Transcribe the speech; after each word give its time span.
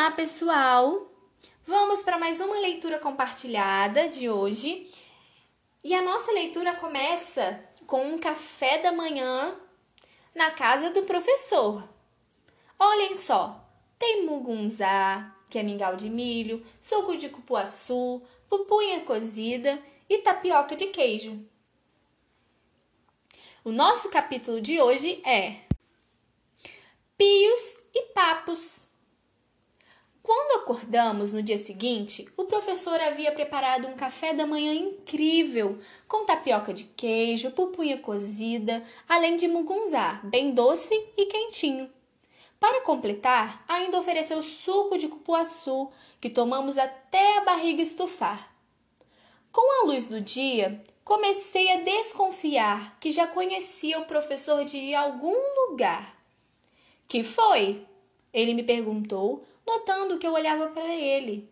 Olá, 0.00 0.12
pessoal! 0.12 1.12
Vamos 1.66 2.00
para 2.00 2.18
mais 2.18 2.40
uma 2.40 2.58
leitura 2.58 2.98
compartilhada 2.98 4.08
de 4.08 4.30
hoje. 4.30 4.90
E 5.84 5.94
a 5.94 6.00
nossa 6.00 6.32
leitura 6.32 6.74
começa 6.74 7.62
com 7.86 8.14
um 8.14 8.18
café 8.18 8.78
da 8.78 8.92
manhã 8.92 9.54
na 10.34 10.52
casa 10.52 10.88
do 10.88 11.02
professor. 11.02 11.86
Olhem 12.78 13.14
só, 13.14 13.62
tem 13.98 14.24
mugunzá, 14.24 15.36
que 15.50 15.58
é 15.58 15.62
mingau 15.62 15.94
de 15.94 16.08
milho, 16.08 16.66
suco 16.80 17.18
de 17.18 17.28
cupuaçu, 17.28 18.22
pupunha 18.48 19.00
cozida 19.00 19.78
e 20.08 20.16
tapioca 20.22 20.74
de 20.74 20.86
queijo. 20.86 21.46
O 23.62 23.70
nosso 23.70 24.08
capítulo 24.08 24.62
de 24.62 24.80
hoje 24.80 25.20
é 25.26 25.60
Pios 27.18 27.78
e 27.92 28.00
Papos. 28.14 28.89
Quando 30.22 30.62
acordamos 30.62 31.32
no 31.32 31.42
dia 31.42 31.56
seguinte, 31.56 32.28
o 32.36 32.44
professor 32.44 33.00
havia 33.00 33.32
preparado 33.32 33.88
um 33.88 33.94
café 33.94 34.34
da 34.34 34.46
manhã 34.46 34.74
incrível, 34.74 35.78
com 36.06 36.26
tapioca 36.26 36.74
de 36.74 36.84
queijo, 36.84 37.50
pupunha 37.50 37.96
cozida, 37.98 38.84
além 39.08 39.36
de 39.36 39.48
mugunzá, 39.48 40.20
bem 40.22 40.52
doce 40.52 40.94
e 41.16 41.26
quentinho. 41.26 41.90
Para 42.60 42.82
completar, 42.82 43.64
ainda 43.66 43.98
ofereceu 43.98 44.42
suco 44.42 44.98
de 44.98 45.08
cupuaçu, 45.08 45.90
que 46.20 46.28
tomamos 46.28 46.76
até 46.76 47.38
a 47.38 47.44
barriga 47.44 47.80
estufar. 47.80 48.54
Com 49.50 49.82
a 49.82 49.86
luz 49.86 50.04
do 50.04 50.20
dia, 50.20 50.84
comecei 51.02 51.72
a 51.72 51.80
desconfiar 51.80 52.98
que 53.00 53.10
já 53.10 53.26
conhecia 53.26 53.98
o 53.98 54.04
professor 54.04 54.64
de 54.66 54.94
algum 54.94 55.34
lugar. 55.56 56.14
Que 57.08 57.24
foi? 57.24 57.84
Ele 58.32 58.52
me 58.52 58.62
perguntou, 58.62 59.42
notando 59.70 60.18
que 60.18 60.26
eu 60.26 60.32
olhava 60.32 60.68
para 60.68 60.94
ele. 60.94 61.48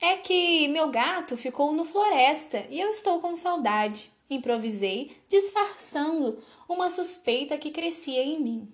É 0.00 0.16
que 0.16 0.66
meu 0.68 0.88
gato 0.90 1.36
ficou 1.36 1.72
no 1.72 1.84
floresta 1.84 2.66
e 2.68 2.80
eu 2.80 2.88
estou 2.88 3.20
com 3.20 3.36
saudade. 3.36 4.10
Improvisei, 4.28 5.16
disfarçando 5.28 6.42
uma 6.68 6.90
suspeita 6.90 7.56
que 7.56 7.70
crescia 7.70 8.22
em 8.22 8.40
mim. 8.40 8.72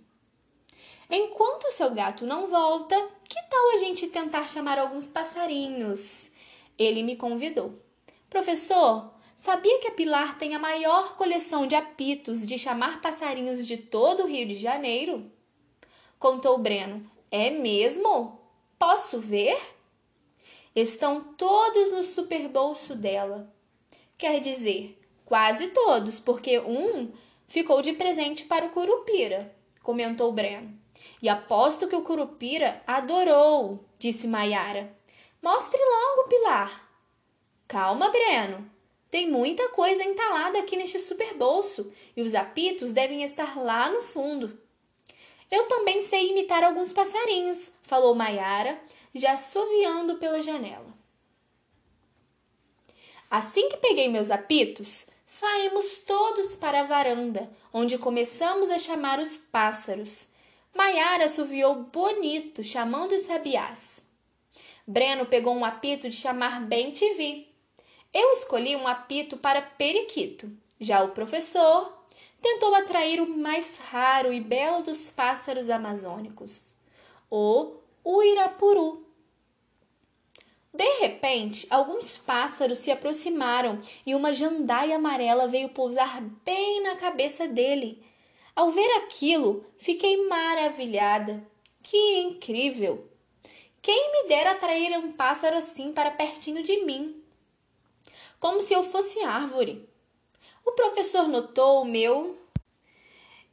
Enquanto 1.10 1.72
seu 1.72 1.90
gato 1.90 2.24
não 2.26 2.46
volta, 2.46 2.96
que 3.24 3.42
tal 3.50 3.74
a 3.74 3.76
gente 3.78 4.06
tentar 4.08 4.48
chamar 4.48 4.78
alguns 4.78 5.10
passarinhos? 5.10 6.30
Ele 6.78 7.02
me 7.02 7.16
convidou. 7.16 7.78
Professor, 8.30 9.12
sabia 9.34 9.80
que 9.80 9.88
a 9.88 9.92
Pilar 9.92 10.38
tem 10.38 10.54
a 10.54 10.58
maior 10.58 11.16
coleção 11.16 11.66
de 11.66 11.74
apitos 11.74 12.46
de 12.46 12.58
chamar 12.58 13.00
passarinhos 13.00 13.66
de 13.66 13.76
todo 13.76 14.22
o 14.22 14.26
Rio 14.26 14.46
de 14.46 14.56
Janeiro? 14.56 15.30
Contou 16.18 16.56
Breno. 16.58 17.10
É 17.30 17.50
mesmo? 17.50 18.37
Posso 18.78 19.18
ver? 19.18 19.58
Estão 20.74 21.20
todos 21.34 21.90
no 21.90 22.02
super 22.04 22.48
bolso 22.48 22.94
dela. 22.94 23.52
Quer 24.16 24.40
dizer, 24.40 24.98
quase 25.24 25.68
todos, 25.68 26.20
porque 26.20 26.60
um 26.60 27.12
ficou 27.48 27.82
de 27.82 27.92
presente 27.92 28.44
para 28.44 28.66
o 28.66 28.70
Curupira, 28.70 29.54
comentou 29.82 30.30
Breno. 30.32 30.78
E 31.20 31.28
aposto 31.28 31.88
que 31.88 31.96
o 31.96 32.02
Curupira 32.02 32.80
adorou, 32.86 33.84
disse 33.98 34.28
Maiara. 34.28 34.96
Mostre 35.42 35.80
logo, 35.80 36.28
Pilar. 36.28 36.88
Calma, 37.66 38.10
Breno. 38.10 38.70
Tem 39.10 39.30
muita 39.30 39.70
coisa 39.70 40.04
entalada 40.04 40.58
aqui 40.58 40.76
neste 40.76 40.98
super 40.98 41.34
bolso 41.34 41.92
e 42.16 42.22
os 42.22 42.34
apitos 42.34 42.92
devem 42.92 43.22
estar 43.22 43.58
lá 43.58 43.90
no 43.90 44.02
fundo. 44.02 44.58
Eu 45.50 45.66
também 45.66 46.00
sei 46.02 46.30
imitar 46.30 46.62
alguns 46.62 46.92
passarinhos, 46.92 47.72
falou 47.88 48.14
Maiara, 48.14 48.78
já 49.14 49.32
assoviando 49.32 50.18
pela 50.18 50.42
janela. 50.42 50.94
Assim 53.30 53.68
que 53.68 53.78
peguei 53.78 54.08
meus 54.08 54.30
apitos, 54.30 55.06
saímos 55.26 55.98
todos 56.06 56.56
para 56.56 56.80
a 56.80 56.84
varanda, 56.84 57.50
onde 57.72 57.98
começamos 57.98 58.70
a 58.70 58.78
chamar 58.78 59.18
os 59.18 59.36
pássaros. 59.36 60.26
Maiara 60.74 61.24
assoviou 61.24 61.74
bonito, 61.84 62.62
chamando 62.62 63.12
os 63.12 63.22
sabiás. 63.22 64.02
Breno 64.86 65.26
pegou 65.26 65.54
um 65.54 65.64
apito 65.64 66.08
de 66.08 66.16
chamar 66.16 66.62
bem 66.62 66.90
te 66.90 67.14
vi. 67.14 67.52
Eu 68.12 68.32
escolhi 68.32 68.76
um 68.76 68.86
apito 68.86 69.36
para 69.36 69.60
periquito. 69.60 70.50
Já 70.80 71.02
o 71.02 71.10
professor 71.10 71.92
tentou 72.40 72.74
atrair 72.74 73.20
o 73.20 73.28
mais 73.28 73.76
raro 73.76 74.32
e 74.32 74.40
belo 74.40 74.82
dos 74.82 75.10
pássaros 75.10 75.68
amazônicos, 75.68 76.72
o 77.30 77.76
uirapuru. 78.04 79.06
De 80.72 81.00
repente, 81.00 81.66
alguns 81.70 82.18
pássaros 82.18 82.78
se 82.78 82.90
aproximaram 82.90 83.80
e 84.06 84.14
uma 84.14 84.32
jandaia 84.32 84.96
amarela 84.96 85.48
veio 85.48 85.70
pousar 85.70 86.20
bem 86.44 86.82
na 86.82 86.96
cabeça 86.96 87.48
dele. 87.48 88.02
Ao 88.54 88.70
ver 88.70 88.90
aquilo, 88.96 89.64
fiquei 89.76 90.28
maravilhada. 90.28 91.46
Que 91.82 92.18
incrível! 92.20 93.08
Quem 93.80 94.12
me 94.12 94.28
dera 94.28 94.52
atrair 94.52 94.96
um 94.98 95.12
pássaro 95.12 95.56
assim 95.56 95.92
para 95.92 96.10
pertinho 96.10 96.62
de 96.62 96.84
mim? 96.84 97.22
Como 98.38 98.60
se 98.60 98.74
eu 98.74 98.82
fosse 98.82 99.20
árvore. 99.20 99.88
O 100.64 100.72
professor 100.72 101.26
notou 101.26 101.82
o 101.82 101.86
meu 101.86 102.38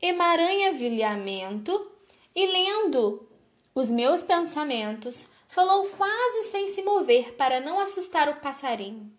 emaranhavilhamento 0.02 1.92
e, 2.36 2.46
lendo 2.46 3.25
os 3.76 3.92
meus 3.92 4.24
pensamentos, 4.24 5.28
falou 5.50 5.86
quase 5.90 6.50
sem 6.50 6.68
se 6.68 6.82
mover 6.82 7.34
para 7.34 7.60
não 7.60 7.78
assustar 7.78 8.30
o 8.30 8.38
passarinho. 8.38 9.12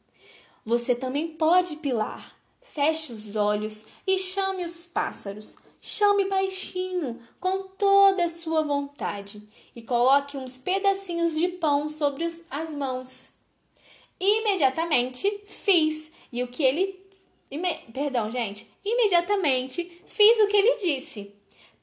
Você 0.65 0.95
também 0.95 1.29
pode 1.29 1.77
pilar. 1.77 2.35
Feche 2.63 3.13
os 3.13 3.37
olhos 3.37 3.85
e 4.07 4.19
chame 4.19 4.65
os 4.65 4.87
pássaros. 4.87 5.59
Chame 5.81 6.25
baixinho, 6.25 7.23
com 7.39 7.65
toda 7.65 8.25
a 8.25 8.29
sua 8.29 8.63
vontade, 8.63 9.47
e 9.75 9.83
coloque 9.83 10.37
uns 10.37 10.59
pedacinhos 10.59 11.37
de 11.37 11.47
pão 11.47 11.89
sobre 11.89 12.27
as 12.51 12.75
mãos. 12.75 13.31
Imediatamente 14.19 15.45
fiz, 15.47 16.11
e 16.33 16.43
o 16.43 16.49
que 16.49 16.65
ele 16.65 17.07
Ime... 17.51 17.73
Perdão, 17.93 18.31
gente. 18.31 18.69
Imediatamente 18.85 20.03
fiz 20.07 20.41
o 20.41 20.49
que 20.49 20.57
ele 20.57 20.77
disse. 20.79 21.33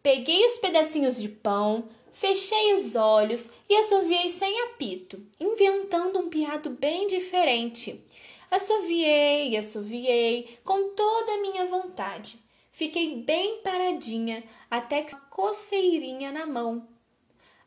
Peguei 0.02 0.46
os 0.46 0.58
pedacinhos 0.58 1.22
de 1.22 1.30
pão, 1.30 1.88
fechei 2.14 2.74
os 2.74 2.96
olhos 2.96 3.52
e 3.68 3.76
assoviei 3.76 4.30
sem 4.30 4.62
apito, 4.62 5.22
inventando 5.38 6.20
um 6.20 6.30
piado 6.30 6.70
bem 6.70 7.06
diferente. 7.08 8.02
Assoviei, 8.50 9.58
assoviei 9.58 10.58
com 10.64 10.92
toda 10.96 11.34
a 11.34 11.42
minha 11.42 11.66
vontade. 11.66 12.40
Fiquei 12.72 13.18
bem 13.18 13.60
paradinha 13.62 14.44
até 14.72 15.02
que 15.02 15.16
coceirinha 15.30 16.32
na 16.32 16.46
mão. 16.46 16.88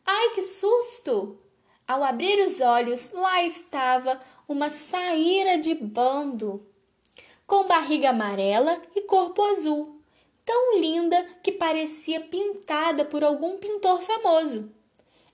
Ai, 0.05 0.31
que 0.31 0.41
susto! 0.41 1.39
Ao 1.87 2.03
abrir 2.03 2.39
os 2.45 2.61
olhos, 2.61 3.13
lá 3.13 3.45
estava 3.45 4.21
uma 4.49 4.71
saíra 4.71 5.59
de 5.59 5.75
bando 5.75 6.67
com 7.47 7.67
barriga 7.67 8.11
amarela 8.11 8.83
e 8.95 9.03
corpo 9.03 9.43
azul, 9.45 9.96
tão 10.47 10.79
linda 10.79 11.23
que 11.43 11.53
parecia 11.53 12.21
pintada 12.21 13.05
por 13.05 13.23
algum 13.23 13.59
pintor 13.59 14.01
famoso. 14.01 14.73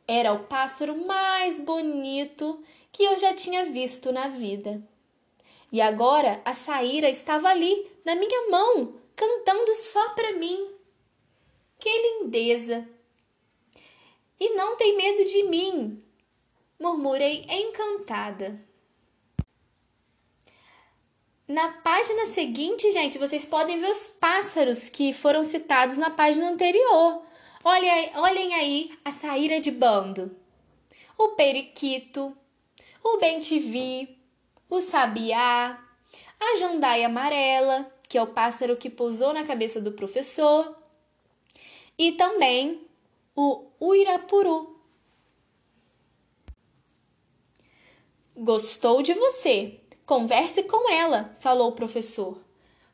Era 0.08 0.32
o 0.32 0.44
pássaro 0.44 1.06
mais 1.06 1.60
bonito 1.60 2.64
que 2.90 3.04
eu 3.04 3.18
já 3.18 3.34
tinha 3.34 3.64
visto 3.66 4.10
na 4.10 4.28
vida. 4.28 4.82
E 5.70 5.80
agora 5.80 6.40
a 6.44 6.54
Saíra 6.54 7.08
estava 7.08 7.48
ali, 7.48 7.90
na 8.04 8.14
minha 8.14 8.50
mão, 8.50 8.94
cantando 9.14 9.74
só 9.74 10.10
para 10.10 10.32
mim. 10.32 10.70
Que 11.78 11.88
lindeza! 11.88 12.88
E 14.40 14.50
não 14.54 14.76
tem 14.76 14.96
medo 14.96 15.24
de 15.24 15.44
mim, 15.44 16.03
murmurei 16.80 17.47
encantada. 17.48 18.60
Na 21.53 21.69
página 21.69 22.25
seguinte, 22.25 22.91
gente, 22.93 23.19
vocês 23.19 23.45
podem 23.45 23.78
ver 23.78 23.91
os 23.91 24.09
pássaros 24.09 24.89
que 24.89 25.13
foram 25.13 25.45
citados 25.45 25.99
na 25.99 26.09
página 26.09 26.49
anterior. 26.49 27.22
Olha, 27.63 28.10
olhem 28.15 28.54
aí 28.54 28.99
a 29.04 29.10
saíra 29.10 29.60
de 29.60 29.71
bando. 29.71 30.34
O 31.19 31.33
periquito, 31.33 32.34
o 33.04 33.19
bentivi, 33.19 34.19
o 34.71 34.81
sabiá, 34.81 35.78
a 36.41 36.57
jandaia 36.57 37.04
amarela, 37.04 37.87
que 38.09 38.16
é 38.16 38.22
o 38.22 38.28
pássaro 38.28 38.78
que 38.78 38.89
pousou 38.89 39.34
na 39.34 39.45
cabeça 39.45 39.78
do 39.78 39.93
professor, 39.93 40.75
e 41.99 42.13
também 42.13 42.89
o 43.37 43.66
uirapuru. 43.78 44.81
Gostou 48.34 49.03
de 49.03 49.13
você? 49.13 49.81
Converse 50.12 50.64
com 50.64 50.92
ela, 50.92 51.34
falou 51.41 51.70
o 51.70 51.74
professor. 51.74 52.36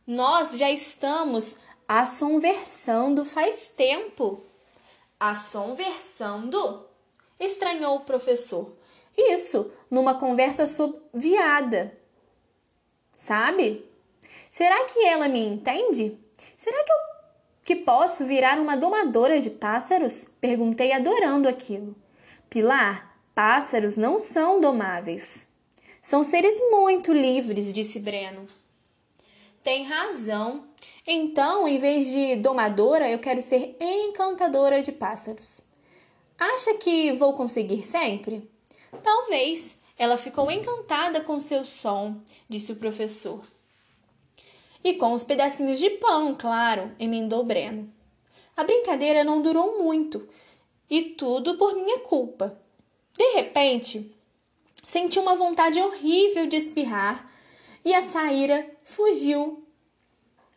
Nós 0.06 0.56
já 0.56 0.70
estamos 0.70 1.56
assonversando 1.88 3.24
faz 3.24 3.72
tempo. 3.76 4.44
Assonversando? 5.18 6.86
Estranhou 7.40 7.96
o 7.96 8.04
professor. 8.04 8.72
Isso, 9.16 9.68
numa 9.90 10.14
conversa 10.14 10.64
viada. 11.12 11.98
Sabe? 13.12 13.84
Será 14.48 14.84
que 14.84 15.04
ela 15.04 15.28
me 15.28 15.44
entende? 15.44 16.16
Será 16.56 16.84
que 16.84 16.92
eu 16.92 16.96
que 17.64 17.74
posso 17.74 18.26
virar 18.26 18.60
uma 18.60 18.76
domadora 18.76 19.40
de 19.40 19.50
pássaros? 19.50 20.28
Perguntei 20.40 20.92
adorando 20.92 21.48
aquilo. 21.48 21.96
Pilar, 22.48 23.18
pássaros 23.34 23.96
não 23.96 24.20
são 24.20 24.60
domáveis. 24.60 25.47
São 26.08 26.24
seres 26.24 26.58
muito 26.70 27.12
livres, 27.12 27.70
disse 27.70 28.00
Breno. 28.00 28.46
Tem 29.62 29.84
razão. 29.84 30.64
Então, 31.06 31.68
em 31.68 31.76
vez 31.76 32.08
de 32.08 32.34
domadora, 32.36 33.10
eu 33.10 33.18
quero 33.18 33.42
ser 33.42 33.76
encantadora 33.78 34.80
de 34.80 34.90
pássaros. 34.90 35.60
Acha 36.38 36.72
que 36.78 37.12
vou 37.12 37.34
conseguir 37.34 37.84
sempre? 37.84 38.50
Talvez. 39.02 39.76
Ela 39.98 40.16
ficou 40.16 40.50
encantada 40.50 41.20
com 41.20 41.38
seu 41.42 41.62
som, 41.62 42.22
disse 42.48 42.72
o 42.72 42.76
professor. 42.76 43.44
E 44.82 44.94
com 44.94 45.12
os 45.12 45.22
pedacinhos 45.22 45.78
de 45.78 45.90
pão, 45.90 46.34
claro, 46.34 46.90
emendou 46.98 47.44
Breno. 47.44 47.92
A 48.56 48.64
brincadeira 48.64 49.22
não 49.24 49.42
durou 49.42 49.78
muito, 49.78 50.26
e 50.88 51.02
tudo 51.02 51.58
por 51.58 51.74
minha 51.74 51.98
culpa. 51.98 52.58
De 53.14 53.34
repente, 53.34 54.10
senti 54.88 55.18
uma 55.18 55.34
vontade 55.34 55.80
horrível 55.80 56.46
de 56.46 56.56
espirrar 56.56 57.30
e 57.84 57.94
a 57.94 58.00
Saíra 58.00 58.68
fugiu, 58.84 59.62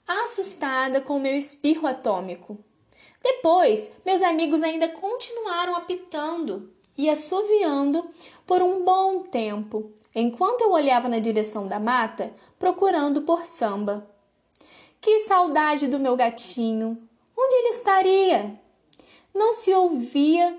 assustada 0.08 1.02
com 1.02 1.20
meu 1.20 1.36
espirro 1.36 1.86
atômico. 1.86 2.58
Depois, 3.22 3.92
meus 4.06 4.22
amigos 4.22 4.64
ainda 4.64 4.88
continuaram 4.88 5.76
apitando 5.76 6.74
e 6.98 7.10
assoviando 7.10 8.10
por 8.48 8.62
um 8.62 8.86
bom 8.86 9.24
tempo, 9.24 9.92
enquanto 10.16 10.62
eu 10.62 10.72
olhava 10.72 11.10
na 11.10 11.20
direção 11.20 11.68
da 11.68 11.80
mata, 11.80 12.34
procurando 12.58 13.24
por 13.24 13.46
samba. 13.46 14.10
Que 15.02 15.26
saudade 15.26 15.88
do 15.88 16.00
meu 16.00 16.16
gatinho! 16.16 16.98
Onde 17.38 17.56
ele 17.56 17.76
estaria? 17.76 18.60
Não 19.34 19.52
se 19.54 19.74
ouvia 19.74 20.58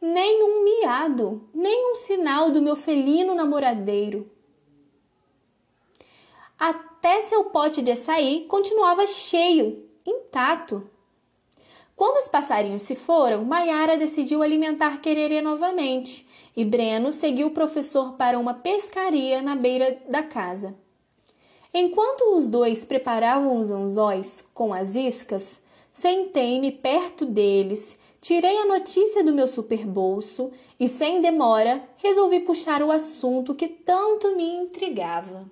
nem 0.00 0.42
um 0.42 0.64
miado, 0.64 1.48
nem 1.52 1.92
um 1.92 1.96
sinal 1.96 2.50
do 2.50 2.62
meu 2.62 2.74
felino 2.74 3.34
namoradeiro. 3.34 4.30
Até 6.58 7.20
seu 7.22 7.44
pote 7.44 7.82
de 7.82 7.90
açaí 7.90 8.46
continuava 8.48 9.06
cheio, 9.06 9.84
intacto. 10.04 10.88
Quando 11.96 12.16
os 12.16 12.28
passarinhos 12.28 12.82
se 12.82 12.96
foram, 12.96 13.44
Maiara 13.44 13.96
decidiu 13.96 14.42
alimentar 14.42 15.00
Quererê 15.02 15.42
novamente 15.42 16.26
e 16.56 16.64
Breno 16.64 17.12
seguiu 17.12 17.48
o 17.48 17.52
professor 17.52 18.14
para 18.14 18.38
uma 18.38 18.54
pescaria 18.54 19.42
na 19.42 19.54
beira 19.54 19.98
da 20.08 20.22
casa. 20.22 20.74
Enquanto 21.72 22.36
os 22.36 22.48
dois 22.48 22.84
preparavam 22.84 23.60
os 23.60 23.70
anzóis 23.70 24.44
com 24.52 24.72
as 24.72 24.96
iscas, 24.96 25.60
sentei-me 25.92 26.72
perto 26.72 27.24
deles, 27.24 27.96
tirei 28.20 28.56
a 28.58 28.66
notícia 28.66 29.24
do 29.24 29.32
meu 29.32 29.48
superbolso 29.48 30.50
e, 30.78 30.88
sem 30.88 31.20
demora, 31.20 31.82
resolvi 31.96 32.40
puxar 32.40 32.82
o 32.82 32.90
assunto 32.90 33.54
que 33.54 33.68
tanto 33.68 34.36
me 34.36 34.44
intrigava. 34.44 35.50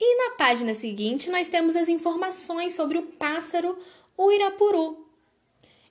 E 0.00 0.16
na 0.16 0.36
página 0.36 0.74
seguinte 0.74 1.30
nós 1.30 1.48
temos 1.48 1.74
as 1.74 1.88
informações 1.88 2.72
sobre 2.74 2.98
o 2.98 3.06
pássaro 3.06 3.76
uirapuru. 4.18 5.06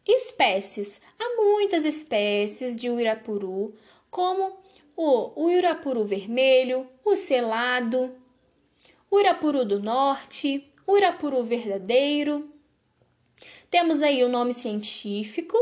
Espécies. 0.05 1.01
Há 1.19 1.35
muitas 1.35 1.83
espécies 1.83 2.75
de 2.75 2.89
uirapuru, 2.89 3.73
como 4.09 4.57
o 4.95 5.43
uirapuru 5.43 6.05
vermelho, 6.05 6.87
o 7.03 7.15
selado, 7.15 8.15
Urapuru 9.09 9.63
do 9.63 9.79
Norte, 9.79 10.69
Urapuru 10.85 11.41
verdadeiro. 11.43 12.49
Temos 13.69 14.01
aí 14.01 14.23
o 14.23 14.29
nome 14.29 14.53
científico. 14.53 15.57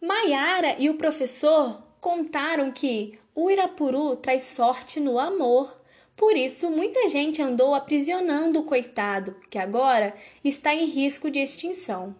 Maiara 0.00 0.76
e 0.80 0.90
o 0.90 0.94
professor 0.94 1.80
contaram 2.00 2.72
que 2.72 3.18
o 3.34 3.48
Irapuru 3.48 4.16
traz 4.16 4.42
sorte 4.42 4.98
no 4.98 5.18
amor. 5.18 5.80
Por 6.16 6.36
isso, 6.36 6.70
muita 6.70 7.08
gente 7.08 7.40
andou 7.40 7.72
aprisionando 7.74 8.60
o 8.60 8.64
coitado, 8.64 9.36
que 9.48 9.58
agora 9.58 10.14
está 10.44 10.74
em 10.74 10.86
risco 10.86 11.30
de 11.30 11.38
extinção. 11.38 12.16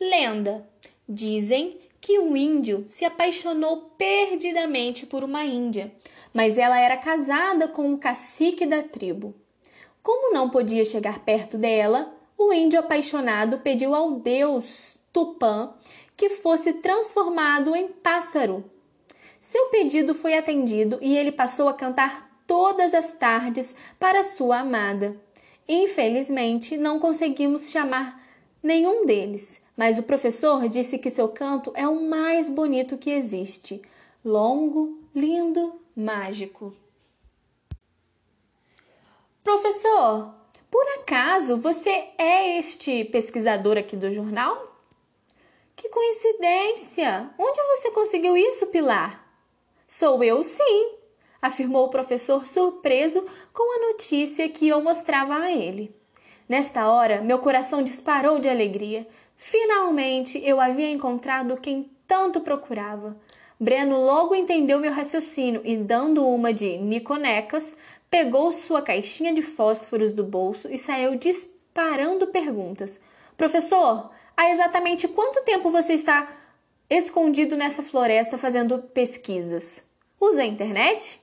Lenda: 0.00 0.68
dizem 1.08 1.78
que 2.00 2.18
um 2.18 2.36
índio 2.36 2.82
se 2.86 3.04
apaixonou 3.04 3.92
perdidamente 3.96 5.06
por 5.06 5.22
uma 5.22 5.44
índia, 5.44 5.94
mas 6.34 6.58
ela 6.58 6.80
era 6.80 6.96
casada 6.96 7.68
com 7.68 7.86
um 7.86 7.96
cacique 7.96 8.66
da 8.66 8.82
tribo. 8.82 9.34
Como 10.02 10.32
não 10.32 10.48
podia 10.48 10.84
chegar 10.84 11.20
perto 11.20 11.58
dela, 11.58 12.14
o 12.36 12.52
índio 12.52 12.80
apaixonado 12.80 13.58
pediu 13.58 13.94
ao 13.94 14.12
deus 14.12 14.98
Tupã 15.12 15.74
que 16.16 16.30
fosse 16.30 16.74
transformado 16.74 17.74
em 17.76 17.88
pássaro. 17.88 18.64
Seu 19.40 19.66
pedido 19.66 20.14
foi 20.14 20.36
atendido 20.36 20.98
e 21.00 21.16
ele 21.16 21.32
passou 21.32 21.68
a 21.68 21.74
cantar 21.74 22.30
todas 22.46 22.94
as 22.94 23.14
tardes 23.14 23.74
para 23.98 24.22
sua 24.22 24.60
amada. 24.60 25.16
Infelizmente, 25.68 26.76
não 26.76 26.98
conseguimos 26.98 27.70
chamar 27.70 28.20
nenhum 28.62 29.06
deles, 29.06 29.60
mas 29.76 29.98
o 29.98 30.02
professor 30.02 30.68
disse 30.68 30.98
que 30.98 31.10
seu 31.10 31.28
canto 31.28 31.72
é 31.74 31.86
o 31.86 32.08
mais 32.08 32.50
bonito 32.50 32.98
que 32.98 33.10
existe. 33.10 33.80
Longo, 34.24 34.98
lindo, 35.14 35.80
mágico. 35.96 36.74
Por 40.70 40.86
acaso 40.98 41.58
você 41.58 42.08
é 42.16 42.58
este 42.58 43.04
pesquisador 43.04 43.76
aqui 43.76 43.96
do 43.96 44.10
jornal? 44.10 44.78
Que 45.76 45.90
coincidência! 45.90 47.28
Onde 47.38 47.60
você 47.62 47.90
conseguiu 47.90 48.34
isso, 48.34 48.68
Pilar? 48.68 49.22
Sou 49.86 50.24
eu 50.24 50.42
sim, 50.42 50.94
afirmou 51.42 51.84
o 51.84 51.90
professor 51.90 52.46
surpreso 52.46 53.22
com 53.52 53.76
a 53.76 53.92
notícia 53.92 54.48
que 54.48 54.66
eu 54.66 54.80
mostrava 54.80 55.34
a 55.34 55.52
ele. 55.52 55.94
Nesta 56.48 56.88
hora, 56.88 57.20
meu 57.20 57.38
coração 57.38 57.82
disparou 57.82 58.38
de 58.38 58.48
alegria. 58.48 59.06
Finalmente 59.36 60.40
eu 60.42 60.58
havia 60.60 60.90
encontrado 60.90 61.58
quem 61.58 61.90
tanto 62.06 62.40
procurava. 62.40 63.18
Breno 63.58 64.00
logo 64.00 64.34
entendeu 64.34 64.80
meu 64.80 64.92
raciocínio 64.92 65.60
e, 65.62 65.76
dando 65.76 66.26
uma 66.26 66.50
de 66.50 66.78
Niconecas, 66.78 67.76
pegou 68.10 68.50
sua 68.50 68.82
caixinha 68.82 69.32
de 69.32 69.40
fósforos 69.40 70.12
do 70.12 70.24
bolso 70.24 70.68
e 70.68 70.76
saiu 70.76 71.14
disparando 71.14 72.26
perguntas. 72.26 72.98
Professor, 73.36 74.10
há 74.36 74.50
exatamente 74.50 75.06
quanto 75.06 75.44
tempo 75.44 75.70
você 75.70 75.92
está 75.94 76.36
escondido 76.90 77.56
nessa 77.56 77.82
floresta 77.82 78.36
fazendo 78.36 78.78
pesquisas? 78.78 79.84
Usa 80.20 80.42
a 80.42 80.46
internet? 80.46 81.20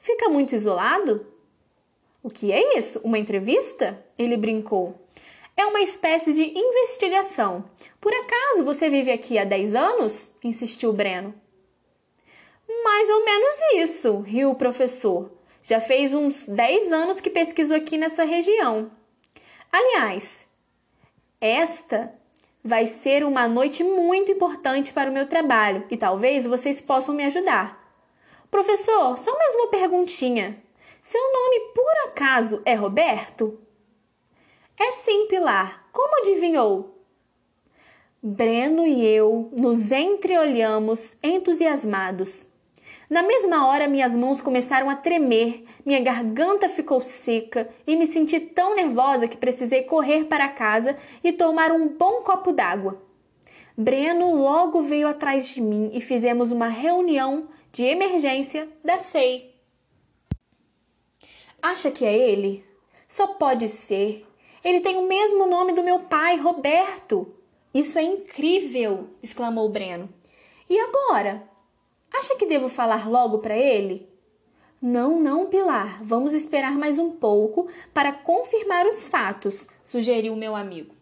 Fica 0.00 0.28
muito 0.28 0.54
isolado? 0.54 1.26
O 2.22 2.30
que 2.30 2.50
é 2.50 2.78
isso? 2.78 3.00
Uma 3.04 3.18
entrevista? 3.18 4.02
Ele 4.18 4.36
brincou. 4.36 4.98
É 5.54 5.66
uma 5.66 5.80
espécie 5.80 6.32
de 6.32 6.58
investigação. 6.58 7.64
Por 8.00 8.12
acaso 8.12 8.64
você 8.64 8.88
vive 8.88 9.12
aqui 9.12 9.38
há 9.38 9.44
10 9.44 9.74
anos? 9.74 10.32
insistiu 10.42 10.92
Breno. 10.92 11.34
Mais 12.82 13.10
ou 13.10 13.24
menos 13.24 13.56
isso, 13.74 14.20
riu 14.20 14.50
o 14.50 14.54
professor. 14.54 15.30
Já 15.62 15.80
fez 15.80 16.12
uns 16.12 16.46
10 16.46 16.92
anos 16.92 17.20
que 17.20 17.30
pesquiso 17.30 17.74
aqui 17.74 17.96
nessa 17.96 18.24
região. 18.24 18.90
Aliás, 19.70 20.46
esta 21.40 22.12
vai 22.64 22.86
ser 22.86 23.24
uma 23.24 23.48
noite 23.48 23.82
muito 23.82 24.32
importante 24.32 24.92
para 24.92 25.10
o 25.10 25.12
meu 25.12 25.26
trabalho 25.26 25.86
e 25.90 25.96
talvez 25.96 26.46
vocês 26.46 26.80
possam 26.80 27.14
me 27.14 27.24
ajudar. 27.24 27.80
Professor, 28.50 29.16
só 29.18 29.36
mais 29.36 29.54
uma 29.54 29.68
perguntinha. 29.68 30.62
Seu 31.02 31.20
nome 31.32 31.72
por 31.74 32.08
acaso 32.08 32.60
é 32.64 32.74
Roberto? 32.74 33.58
É 34.78 34.90
sim, 34.90 35.26
Pilar. 35.26 35.88
Como 35.92 36.18
adivinhou? 36.18 37.02
Breno 38.22 38.86
e 38.86 39.04
eu 39.04 39.50
nos 39.58 39.90
entreolhamos 39.90 41.16
entusiasmados. 41.22 42.46
Na 43.12 43.22
mesma 43.22 43.68
hora, 43.68 43.86
minhas 43.86 44.16
mãos 44.16 44.40
começaram 44.40 44.88
a 44.88 44.96
tremer, 44.96 45.66
minha 45.84 46.00
garganta 46.00 46.66
ficou 46.66 46.98
seca 47.02 47.68
e 47.86 47.94
me 47.94 48.06
senti 48.06 48.40
tão 48.40 48.74
nervosa 48.74 49.28
que 49.28 49.36
precisei 49.36 49.82
correr 49.82 50.24
para 50.24 50.48
casa 50.48 50.96
e 51.22 51.30
tomar 51.30 51.72
um 51.72 51.88
bom 51.88 52.22
copo 52.22 52.52
d'água. 52.52 53.02
Breno 53.76 54.34
logo 54.34 54.80
veio 54.80 55.06
atrás 55.06 55.46
de 55.48 55.60
mim 55.60 55.90
e 55.92 56.00
fizemos 56.00 56.50
uma 56.50 56.68
reunião 56.68 57.48
de 57.70 57.84
emergência 57.84 58.66
da 58.82 58.98
SEI. 58.98 59.54
Acha 61.60 61.90
que 61.90 62.06
é 62.06 62.16
ele? 62.16 62.64
Só 63.06 63.26
pode 63.26 63.68
ser. 63.68 64.26
Ele 64.64 64.80
tem 64.80 64.96
o 64.96 65.06
mesmo 65.06 65.44
nome 65.44 65.74
do 65.74 65.84
meu 65.84 65.98
pai, 65.98 66.38
Roberto. 66.38 67.30
Isso 67.74 67.98
é 67.98 68.02
incrível! 68.02 69.10
exclamou 69.22 69.68
Breno. 69.68 70.08
E 70.66 70.78
agora? 70.80 71.51
Acha 72.12 72.36
que 72.36 72.46
devo 72.46 72.68
falar 72.68 73.08
logo 73.08 73.38
para 73.38 73.56
ele? 73.56 74.08
Não, 74.80 75.20
não, 75.20 75.46
Pilar. 75.46 76.02
Vamos 76.02 76.34
esperar 76.34 76.76
mais 76.76 76.98
um 76.98 77.10
pouco 77.10 77.68
para 77.94 78.12
confirmar 78.12 78.86
os 78.86 79.06
fatos, 79.06 79.68
sugeriu 79.82 80.34
meu 80.36 80.54
amigo. 80.54 80.94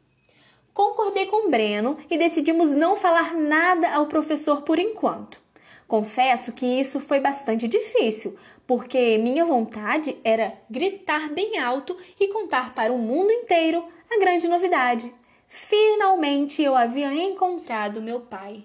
Concordei 0.73 1.27
com 1.27 1.51
Breno 1.51 1.99
e 2.09 2.17
decidimos 2.17 2.71
não 2.71 2.95
falar 2.95 3.35
nada 3.35 3.91
ao 3.93 4.07
professor 4.07 4.63
por 4.63 4.79
enquanto. 4.79 5.41
Confesso 5.89 6.53
que 6.53 6.65
isso 6.65 7.01
foi 7.01 7.19
bastante 7.19 7.67
difícil, 7.67 8.37
porque 8.67 9.19
minha 9.19 9.45
vontade 9.45 10.17
era 10.23 10.57
gritar 10.71 11.29
bem 11.31 11.59
alto 11.59 11.97
e 12.21 12.29
contar 12.29 12.73
para 12.73 12.93
o 12.93 12.99
mundo 12.99 13.33
inteiro 13.33 13.85
a 14.09 14.19
grande 14.21 14.47
novidade. 14.47 15.13
Finalmente 15.49 16.63
eu 16.63 16.77
havia 16.77 17.13
encontrado 17.13 18.01
meu 18.01 18.21
pai. 18.21 18.65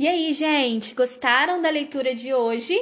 E 0.00 0.08
aí, 0.08 0.32
gente, 0.32 0.94
gostaram 0.94 1.60
da 1.60 1.68
leitura 1.68 2.14
de 2.14 2.32
hoje? 2.32 2.74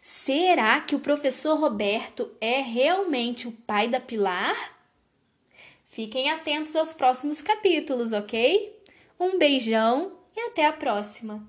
Será 0.00 0.80
que 0.80 0.94
o 0.94 0.98
professor 0.98 1.60
Roberto 1.60 2.34
é 2.40 2.62
realmente 2.62 3.46
o 3.46 3.52
pai 3.52 3.86
da 3.86 4.00
Pilar? 4.00 4.56
Fiquem 5.90 6.30
atentos 6.30 6.74
aos 6.74 6.94
próximos 6.94 7.42
capítulos, 7.42 8.14
ok? 8.14 8.82
Um 9.20 9.36
beijão 9.36 10.20
e 10.34 10.40
até 10.40 10.64
a 10.64 10.72
próxima! 10.72 11.46